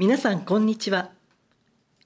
[0.00, 1.10] 皆さんこんにちは。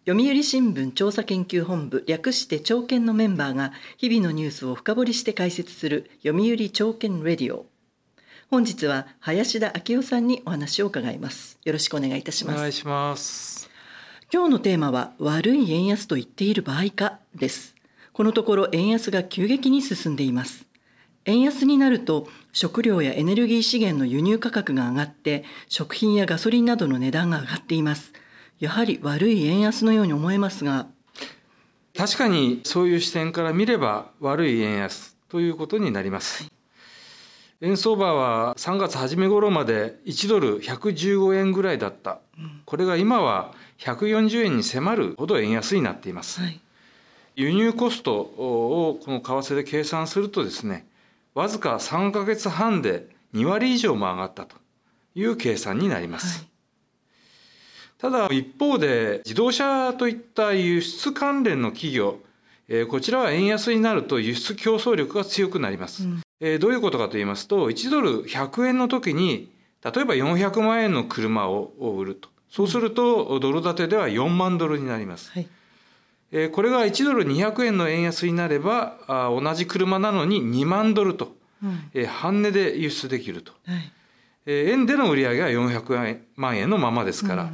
[0.04, 7.66] 読売新聞調査研究本部略して朝研のメンバーが日々のニュースを深掘りして解説する読売朝研レディオ。
[8.50, 11.60] 本日は林田明夫さんにお話を伺います。
[11.62, 12.56] よろしくお願いいたします。
[12.56, 13.70] お願いします。
[14.32, 17.76] 今日のテーマは悪い円安と言っている場合かです。
[18.12, 20.66] このところ円安が急激に進んでいます
[21.26, 28.12] 円安になると食料やエネルギー資源の輸入価格が上がって食品やガソリンなどの値段が上がっています。
[28.60, 30.86] やはり悪い円安のように思えますが。
[31.96, 46.60] 確かにそういう視点から見れば悪い円安ということになります、はい、円相場は3月初め頃まで1ドル115円ぐらいだった、うん、これが今は140円に迫るほど円安になっています、はい、
[47.36, 50.86] 輸入コストをこの為替で計算するとですね
[51.34, 54.56] わずか3か月半で2割以上も上がったと
[55.14, 56.38] いう計算になります。
[56.38, 56.48] はい。
[57.98, 62.18] ただ一方で自動車といった輸出関連の企業
[62.90, 66.04] こちらは円安になると輸出競争力が強くなります、
[66.40, 72.28] うん、どういうことかと言いますと1ドル100円の時に例えば400万円の車を売ると。
[72.50, 75.48] そうするとドル建てでは4万ドルになります、はい
[76.52, 83.92] これが1ドル200円の円安になれば同じ車なのに2万ドルと、うん、半値で輸出できると、はい、
[84.52, 87.50] 円での売り上げは400万円のままですから、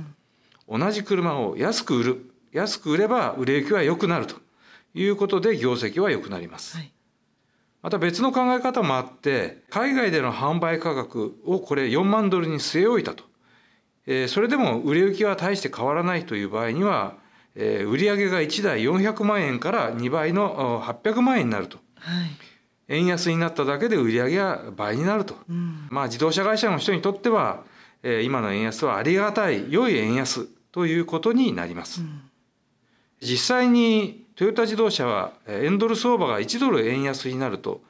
[0.68, 4.36] うん、同じ車を安く売る安く売れば売れ行きは良くなると。
[4.92, 6.90] いうことで業績は良くなります、はい、
[7.80, 13.22] また別の考え方もあって海外での販売価格をこれ4万ドルに据え置いたと、
[14.26, 17.14] それでも売れ行きは大して変わらないという場合には
[17.54, 22.30] えー、売上が1台400万円から2倍の800万円になると、はい、
[22.88, 27.64] 円安になっただけで売上が倍になると、うん、まあ自動車会社の人にとっては、
[28.02, 32.22] えー、今の円安はありがたい良い円安ということになります、うん、
[33.20, 37.82] 実際にトヨタ自動車は円ドル相場が1ドル円安になると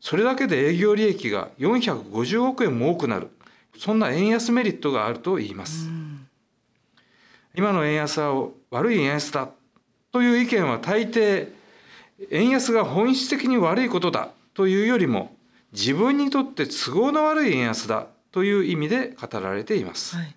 [0.00, 3.30] それだけで営業利益が450億円も多くなる。
[3.76, 6.27] そんな円安メリットがあると言います、うん
[7.58, 9.48] 今の円安は悪い円安だ
[10.12, 11.48] という意見は大抵
[12.30, 15.34] 円安が本質的に悪いことだというよりも
[15.72, 20.36] 自分にとって都合の悪い円安だという意味で語られています、はい、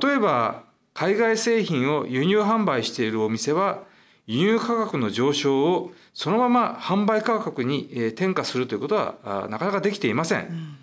[0.00, 0.62] 例えば
[0.94, 3.82] 海外製品を輸入販売しているお店は
[4.28, 10.78] 輸入価格の上昇をそのまま販売価格に転嫁するということはなかなかできていません、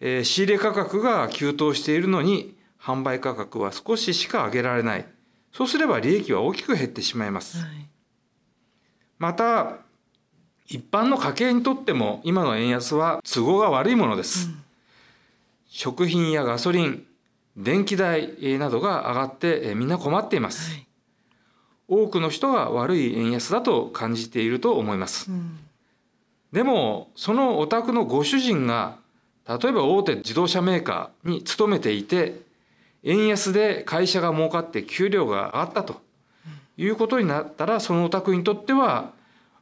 [0.00, 5.06] うん、仕入れ価格が急騰しているのに販売価格は少ししか上げられない。
[5.56, 7.68] そうすれば利益は大きく減ってしまいます、はい、
[9.18, 9.78] また
[10.66, 14.62] 一般の家計にとっても今の円安は都合が悪いものです、うん、
[15.66, 17.06] 食品やガソリン
[17.56, 20.86] 電気代などが上がってみんな困っています、はい、
[21.88, 25.58] 多くの人が悪い円安だと感じていると思います、うん、
[26.52, 28.98] でもそのお宅のご主人が
[29.48, 32.44] 例えば大手自動車メーカーに勤めていて
[33.06, 36.00] 円安で会社が儲かって給料が上がったと
[36.76, 39.12] いうことになったらそのお宅にとっては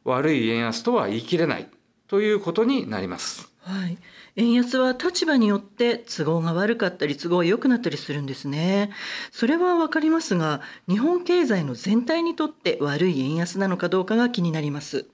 [0.03, 1.67] 悪い円安とは言い切れない
[2.07, 3.49] ということになります。
[3.61, 3.97] はい、
[4.35, 8.91] 円安は立場によって都合が悪かったり都合が良くなったりするんですね。
[9.31, 15.05] それはわかりますが、日本経済の全体にとって悪い円安なのかどうかが気になります。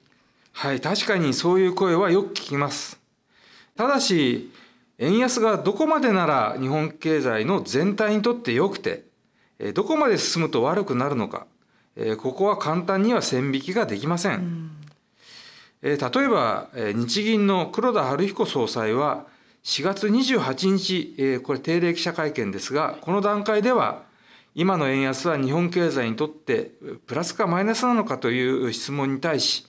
[0.52, 3.00] はい、確かにそういう声はよく聞きます。
[3.78, 4.52] ただし
[5.02, 9.04] 円安がどこまでなら日本経済の全体にとって良くて、
[9.74, 11.48] どこまで進むと悪くなるのか、
[12.20, 14.38] ここは簡単には線引きができません。
[14.38, 14.72] ん
[15.82, 15.98] 例え
[16.30, 19.26] ば、日銀の黒田晴彦総裁は、
[19.64, 24.04] 4月28日、これ定例記者会見ですが、この段階では、
[24.54, 26.74] 今の円安は日本経済にとって
[27.08, 29.66] プラスかマイナスなのかという質問に対し、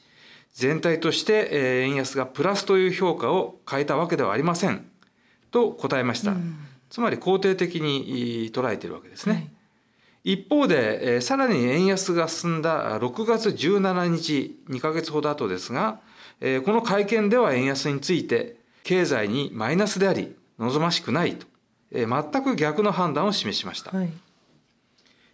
[0.53, 1.48] 全体として
[1.84, 4.91] 円安がプラスという評価を変えたわけではありません。
[5.53, 6.57] と答えました、うん、
[6.91, 9.41] つまり肯定的に捉えているわけですね、は
[10.25, 16.01] い、一方で、えー、さらに円安が進んだ6月17日2か月ほど後ですが、
[16.41, 21.47] えー、この会見では円安について経済にマイナスであり望ましくないと、
[21.93, 24.10] えー、全く逆の判断を示しました、はい、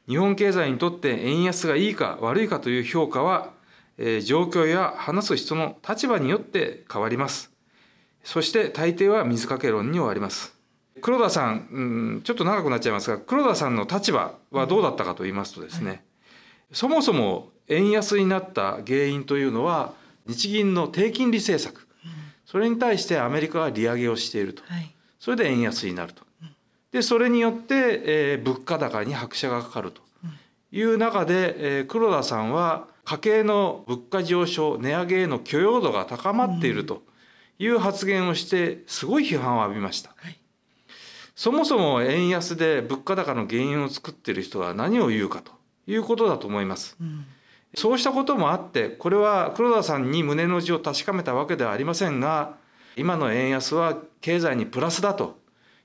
[0.08, 3.50] 日本経済にとって円安がいいか悪いかという評価は、
[3.96, 7.50] えー、状況や話す人の立場によって変わります
[8.22, 10.54] そして大抵は水かけ論に終わります。
[11.00, 11.80] 黒田さん、う
[12.18, 16.00] ん、ちょっと長くなっちゃいますが黒田さんの立場はどうだったかと言いますとですね、はい、
[16.72, 19.92] そもそも円安になった原因というのは
[20.26, 21.86] 日銀の低金利政策、
[22.44, 26.22] それに対してアメリカは利上げをしていると、はい、それで円安になると。
[26.92, 30.02] でそれによって、えー、物価高に拍車がかかると。
[30.70, 37.02] いう中で、えー、黒田さんは家計の物価上昇値上げへの許容度が高まっていると
[37.58, 40.14] いう発言をしてすごい批判を浴びました。
[40.16, 40.38] はい
[41.38, 45.52] そもそも円安で物価高の原因を作っている人は何を言うかと
[45.86, 46.96] いうことだと思います。
[47.00, 47.26] うん、
[47.76, 52.56] そうしたこともあってこれは黒田さんに胸の内を確かめたわけではありませんが
[52.96, 55.38] 今の円安は経済にプラスだと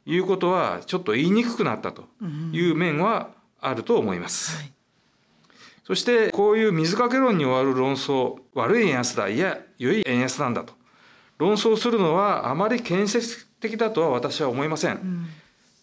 [0.08, 2.06] いうことはちょっと言いにくくなったと
[2.52, 3.30] いう面は
[3.62, 4.56] あると思います。
[4.58, 4.74] うんはい、
[5.84, 10.74] そしてこういう水かけ論に終わる論争悪い円安だいや良い円安なんだと
[11.38, 14.96] 論争するのはあまり建設的だとは私は思いません。
[14.96, 15.28] うん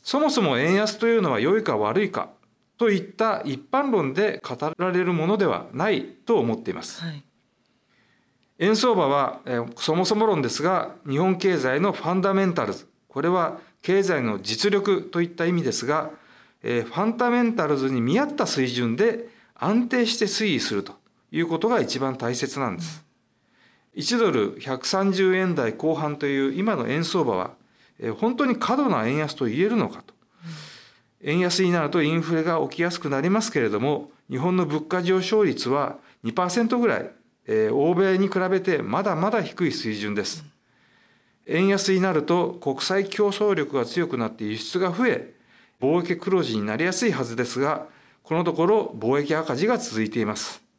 [0.03, 2.31] そもそも円安というのは良いか悪いか
[2.79, 7.03] といった一般論で語られるものではないと思っています。
[7.03, 7.23] はい、
[8.59, 16.11] 円相場は、えそもそも論ですが日本経済のファンダメンタルズこれは経済の実力といった意味ですが、
[16.63, 20.95] えファンダメンタルズに見合った水準で安定して推移すると
[21.31, 23.05] いうことが一番大切なんです。
[23.97, 27.53] 1ドル130円台後半という今の円相場は
[28.19, 30.15] 本当に過度な円安と言えるのかと。
[31.23, 37.11] 円安になるとインフレが起きやすくなりますけれども日本の物価上昇率は2%ぐらい、
[37.71, 40.45] 欧米に比べてまだまだ低い水準です。
[41.47, 45.35] 円安になると国際競争力が強くなって輸出が増え
[45.81, 47.87] 貿易黒字になりやすいはずですが
[48.23, 50.70] このところ貿易赤字が続いています。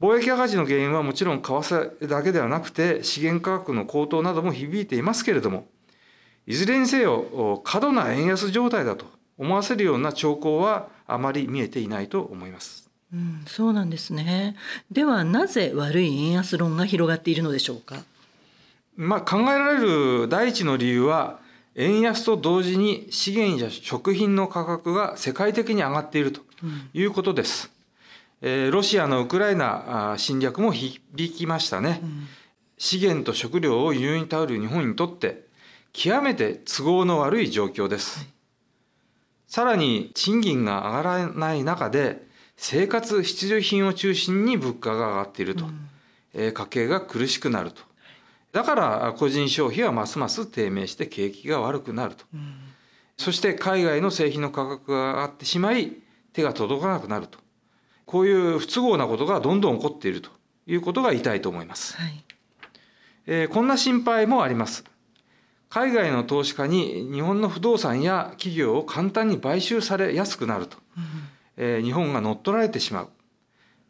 [0.00, 5.66] 貿易赤字の原因はもちろん為替だけではなくて資源価格の高騰なども響いていますけれども
[6.46, 9.06] いずれにせよ過度な円安状態だと
[9.38, 12.90] 思わせるような兆候はあまり見えていないと思います。
[13.12, 14.56] うん、そうなんですね。
[14.90, 17.96] ではなぜ悪い円安論が広がっているのでしょうか？
[18.96, 21.38] まあ考えられる第一の理由は
[21.74, 26.40] 円安と同時に資源や食品の価格が世界的に上がっていると
[26.94, 27.70] いうことです。
[27.70, 27.75] うん、
[28.42, 32.00] えー、ロシアのウクライナ侵略も響きましたね。
[32.02, 32.26] うん、
[32.78, 35.46] 資源と食料を輸入に頼る日本にとって
[35.92, 38.18] 極めて都合の悪い状況です。
[38.18, 38.28] はい、
[39.48, 45.88] さらに賃金が上がらない中で生活必需品を中心に物価が上がっていると、うん、
[46.34, 47.82] え家計が苦しくなると。
[48.52, 52.24] だから個人消費はますます低迷して景気が悪くなると。
[52.34, 52.54] うん、
[53.16, 55.96] そして海外の製品の価格が上がってしまい
[56.34, 57.45] 手が届かなくなると。
[58.06, 60.30] こういう不都合なことがどんどん起こっていると
[60.66, 61.96] いうことが言いたいと思います。
[61.96, 62.24] はい、
[63.26, 64.84] えー、こんな心配もあります。
[65.68, 71.04] 海外の投資家に日本の不動産や企業を簡単に買収されやすくなると、うん、
[71.56, 73.08] えー、日本が乗っ取られてしまう。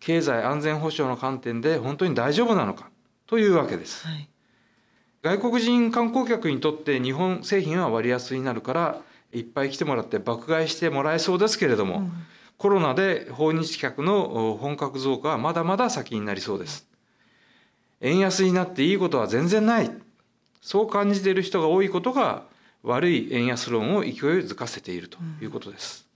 [0.01, 2.91] 経済安全保障の観点で本当に大丈夫なのか
[3.27, 4.29] というわけです、はい、
[5.23, 9.01] 外国人観光客にとって日本製品は割安になるから
[9.33, 12.13] いっぱい来てもらって爆買いしてもらえそうですけれども、うん、
[12.59, 16.87] コロナで訪日客の本格増加はまだまだ先になりそうです。
[18.01, 19.91] 円安になっていいことは全然ない。
[20.61, 22.45] そう感じている人が多いことが
[22.83, 26.07] 悪い円安論を勢いづかせているということです。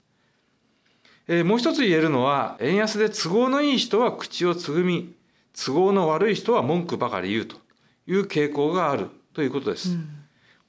[1.27, 5.13] うん、えー、もう一つ言えるのは円安で都合のいい人は口をつぐみ
[5.53, 7.57] 都合の悪い人は文句ばかり言うと
[8.07, 9.91] いう傾向があるということです。
[9.91, 10.09] うん、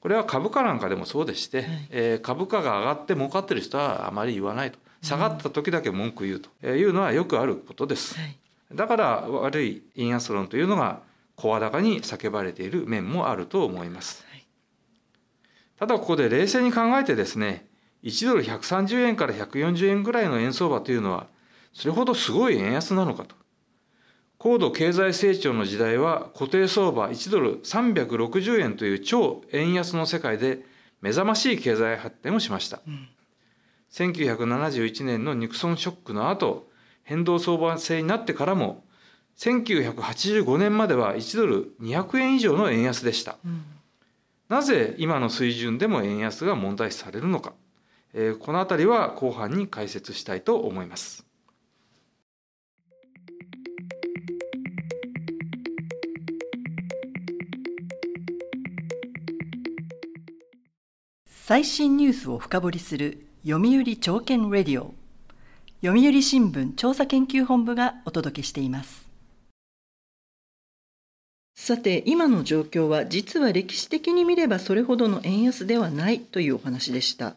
[0.01, 6.51] これは株価なんかでもそうでして、はい、えー、株価が上がって儲かってる人はあまり言わないと下がった時だけ文句言うと。
[6.67, 8.19] いうのはよくあることです。
[8.19, 8.39] はい、
[8.75, 11.01] だから悪い円安論というのが
[11.37, 14.25] 声高に叫ばれている面もあると思います。
[15.77, 17.67] ただここで冷静に考えてですね
[18.05, 21.27] 1ドル130円から140円ぐらいの円相場というのは
[21.73, 23.35] それほどすごい円安なのかと。
[24.39, 30.65] 高度経済成長の時代は固定相場1ドル360円という超円安の世界で
[31.01, 33.09] 目覚ましい経済発展をしました、うん、
[33.93, 36.69] 1971年のニクソンショックの後
[37.03, 38.85] 変動相場制になってからも
[39.37, 43.65] 1985年までは1ドル200円以上の円安でした、うん、
[44.49, 47.53] なぜ今の水準でも円安が問題視されるのか、
[48.15, 51.27] えー、この辺りは後半に解説したいと思います。
[61.27, 64.95] 最新ニュースを深掘りする読売朝券レディオ。
[65.85, 69.09] 読売新聞調査研究本部がお届けしています。
[71.57, 77.35] さて今の状況は実は歴史的に見ればそれほどの円安ではないというお話でした。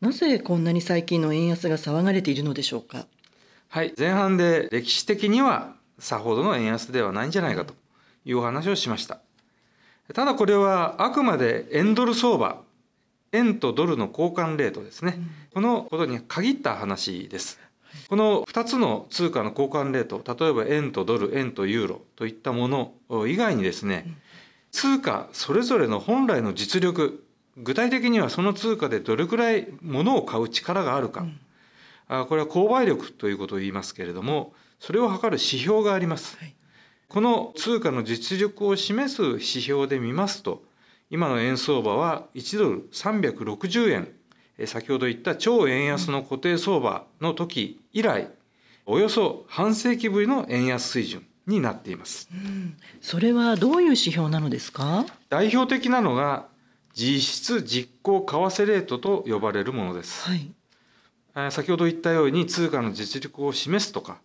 [0.00, 3.06] なぜこんなに最近の円安が騒がれているのでしょうか？
[3.66, 7.74] はい前半で歴史的にはさほどの円安ではないんじゃないかと
[8.24, 9.18] いうお話をしました。
[10.14, 12.62] ただこれはあくまで円ドル相場
[13.32, 17.58] 円とドルの交換レートですね、うん、このことに限った話です。
[18.08, 22.92] この2つの通貨の交換レート例えば円とドル円とユーロといったもの
[23.26, 24.06] 以外にですね、
[24.70, 27.24] 通貨それぞれの本来の実力
[27.56, 31.26] 具体的にはその通貨でどれくらい物を買う力があるか、
[32.08, 36.54] うん、これは購買力ということを言いますけれどもそれを測る指標があります、はい、
[37.08, 40.62] この通貨の実力を示す指標で見ますと
[41.10, 44.08] 今の円相場は1ドル360円。
[44.66, 48.28] 先ほど言った超円安の固定相場の時以来
[48.86, 55.06] およそ半世紀ぶりの円安水準になっています、うん、それはどういう指標なのですか？
[55.28, 56.48] 代表的なのが
[56.92, 64.20] 実質実行為替レートと呼ばれるものです、はい、先ほど言ったように通貨の実力を示すとか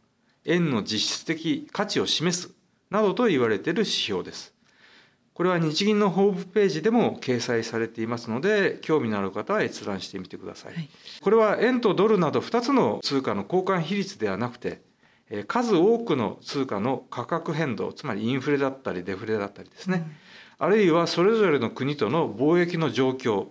[0.45, 2.49] 円の実質的価値を示す
[2.89, 4.52] などと言われている指標です
[5.33, 10.89] これは日銀のホームページでも掲載されていますので興味のある方は閲覧してみてください、はい、
[11.21, 14.81] これは円とドルなど2つの通貨の交換比率ではなくて
[15.47, 20.05] 数多くの通貨の価格変動つまりインフレだったりデフレだったりですね、
[20.59, 23.47] うん、あるいはそれぞれの国との貿易の状況。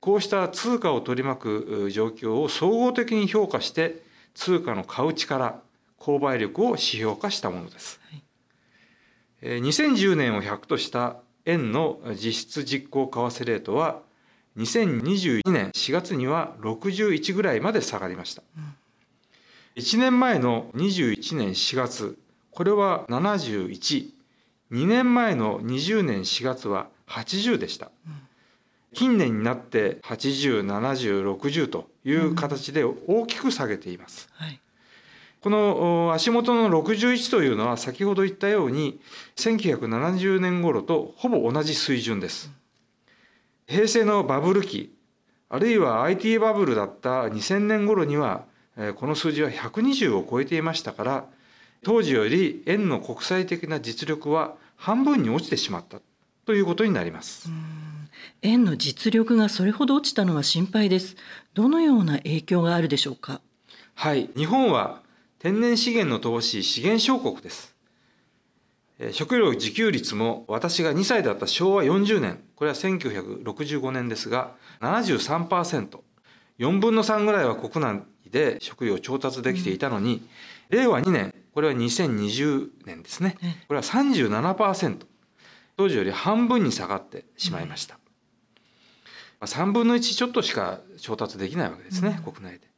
[0.00, 4.02] こうした通貨を取り巻く状況を総合的に評価して
[4.34, 5.60] 通貨の買う力
[5.96, 8.22] 購買力を指標化したものです、はい
[9.42, 14.00] 2010年を100とした円の実質実行為替レートは
[14.56, 18.42] 2022年4月には61ぐらいまで下がりました、
[19.76, 22.18] 1年前の21年4月
[22.50, 24.12] これは712
[24.70, 27.90] 年前の20年4月は80でした、
[28.94, 34.60] 近年になって807060という形で大きく下げています、はい。
[35.42, 39.00] この足元の61というのは先ほど言ったように
[39.36, 42.50] 1970年頃とほぼ同じ水準です。
[43.66, 44.94] 平成のバブル期
[45.48, 48.44] あるいは IT バブルだった2000年頃には
[48.96, 51.24] この数字は120を超えていましたから
[51.82, 55.98] 当時より円の国際的な実力は半分に落ちてしまった
[56.46, 57.50] ということになります。
[58.42, 61.16] 円の実力がそれほど落ちたのは心配です。
[61.54, 63.40] どのような影響があるでしょうか？
[63.94, 65.02] はい、日本は
[65.42, 67.74] 天然資源の投資資源小国です。
[69.10, 75.98] 食料自給率も私が2歳だった昭和40年、これは1965年ですが、73%、
[76.60, 80.22] 4分の3ぐらいは国内で食料調達できていたのに、
[80.70, 84.98] うん、令和2年、これは2020年ですね、これは37%、
[85.76, 87.98] 当時より半分に下がってしまいました。
[89.40, 92.71] うん、3分の1ちょっとしか調達できないわけですね、うん、国内で。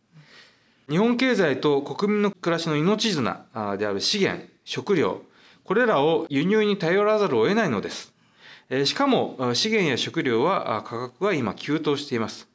[0.89, 3.47] 日本経済と国民の暮らしの命綱
[3.79, 5.23] である資源、食料、
[5.65, 8.13] これらを輸入に頼らざるを得ないのです。
[8.85, 12.49] しかも資源や食料は価格が今急騰しています。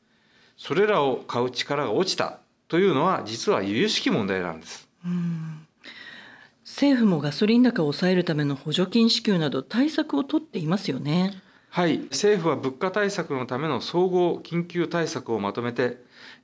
[0.58, 4.88] それらを買う力が落ちたというのは実は由々しき問題なんです。
[6.66, 11.42] 政府もガソリン高を抑えるための補助金支給など対策を取っていますよね。
[11.72, 15.98] はい、政府は物価対策のための総合緊急対策をまとめて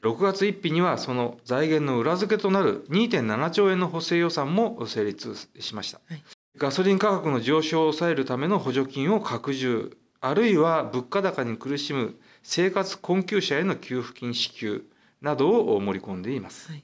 [0.03, 6.23] 6月1日にはその財源の裏付けとなる2.7兆円の補正予算も成立しました、はい、
[6.57, 14.85] ガソリン価格の上昇を抑えるための補助金を拡充あるいは物価高に苦しむ生活困窮者への給付金支給
[15.21, 16.83] などを盛り込んでいます、はい、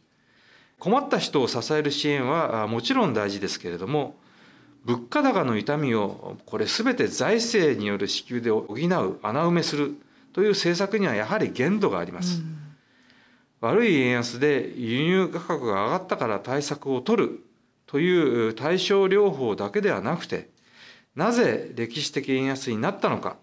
[0.79, 4.15] 困った人を支える支援はもちろん大事ですけれども
[4.85, 9.95] 物価高の痛みをこれ全て財政による支給で補う穴埋めする
[10.33, 12.61] という政策にはやはり限度があります、うん
[13.61, 17.45] 悪い円安で輸入価格が上がったから対策を取る
[17.85, 20.49] という対症療法だけではなくて
[21.15, 23.37] なぜ歴史的円安になったのか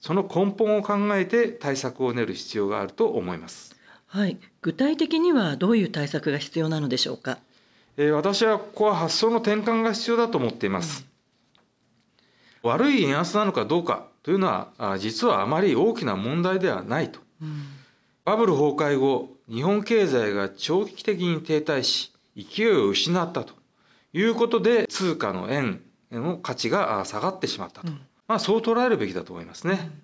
[0.00, 3.74] その根本を考えて対策を練る必要があると思います。
[4.06, 7.38] はい、具体的にはどういう対策が必要なのでしょうか？
[7.98, 11.04] えー、私はここは発想の転換が必要だと思っています。
[12.62, 17.20] うん、悪い円安なのかどうかというのは実はあまり大きな問題ではないと。
[17.42, 17.78] うん
[18.28, 23.54] バブル崩壊後、日本経済が長期的に停滞し、勢いを失ったと
[24.12, 25.80] いうことで、通貨の円
[26.12, 27.88] の価値が下がってしまったと。
[27.88, 29.78] うん、まあ、そう捉えるべきだと思いますね。
[29.80, 30.02] うん、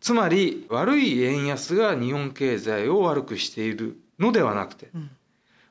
[0.00, 5.10] つまり、悪い円安が日本経済を悪くしているのではなくて、うん、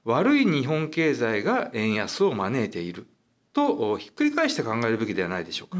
[0.07, 3.07] 悪い日本経済が円安を招いている
[3.51, 5.77] とひっくり返して考えるべきではないでしょうか。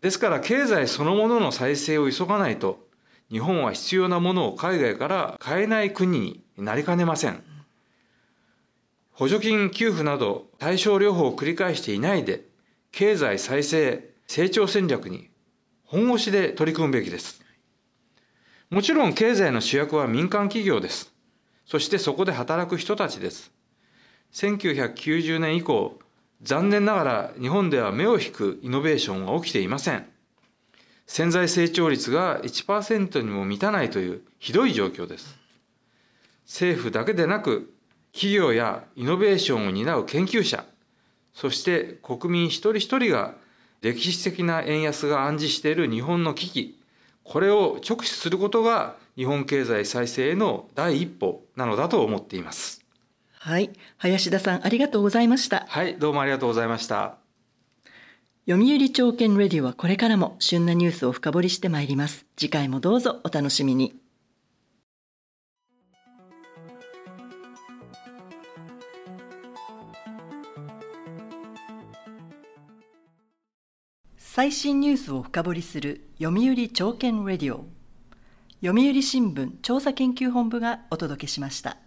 [0.00, 2.88] ですから、経済そのものの再生を急がないと、
[3.30, 7.40] 日本は必要なものを海外から買えない国になりかねません。
[9.12, 12.42] 補助金給付など対症療法を繰り返していないで、
[12.90, 15.30] 経済再生、成長戦略に
[15.84, 17.44] 本腰で取り組むべきです。
[18.70, 21.11] もちろん経済の主役は民間企業です。
[21.66, 23.52] そしてそこで働く人たちです。
[24.32, 25.98] 1990年以降、
[26.42, 30.06] 残念ながら日本では目を引くイノベーションは起きていません。
[31.06, 35.38] 潜在成長率が1%にも満たないというひどい状況です。
[36.46, 37.72] 政府だけでなく、
[38.12, 40.64] 企業やイノベーションを担う研究者、
[41.32, 43.34] そして国民一人一人が
[43.80, 46.78] 歴史的な円安が暗示している日本の危機、
[47.24, 52.82] これを直視することが日本経済再生への第一歩なのだと思っています。
[53.38, 55.66] はい、林田さんありがとうございました。
[55.68, 57.16] はい、どうもありがとうございました。
[58.48, 62.24] 読売朝券レディオはこれからも旬なニュースを深掘りしてまいります。
[62.36, 63.94] 次回もどうぞお楽しみに。
[74.16, 77.66] 最新ニュースを深掘りする読売朝券レディオ
[78.64, 81.81] 読売新聞調査研究本部がお届けしました。